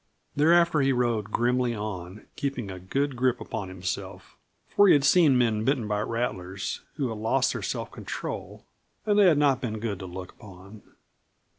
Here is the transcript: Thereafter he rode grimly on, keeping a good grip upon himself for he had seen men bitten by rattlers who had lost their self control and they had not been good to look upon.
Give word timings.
Thereafter 0.35 0.79
he 0.79 0.91
rode 0.91 1.25
grimly 1.25 1.75
on, 1.75 2.25
keeping 2.35 2.71
a 2.71 2.79
good 2.79 3.15
grip 3.15 3.39
upon 3.39 3.67
himself 3.69 4.35
for 4.67 4.87
he 4.87 4.93
had 4.93 5.03
seen 5.03 5.37
men 5.37 5.63
bitten 5.63 5.87
by 5.87 6.01
rattlers 6.01 6.81
who 6.95 7.09
had 7.09 7.19
lost 7.19 7.53
their 7.53 7.61
self 7.61 7.91
control 7.91 8.65
and 9.05 9.19
they 9.19 9.25
had 9.25 9.37
not 9.37 9.61
been 9.61 9.77
good 9.79 9.99
to 9.99 10.07
look 10.07 10.31
upon. 10.31 10.81